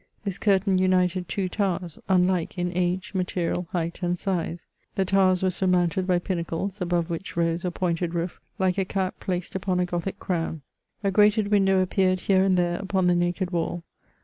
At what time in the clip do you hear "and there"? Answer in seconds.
12.43-12.79